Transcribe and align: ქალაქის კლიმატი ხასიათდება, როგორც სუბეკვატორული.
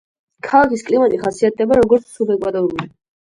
ქალაქის 0.45 0.83
კლიმატი 0.87 1.19
ხასიათდება, 1.25 1.77
როგორც 1.81 2.09
სუბეკვატორული. 2.17 2.89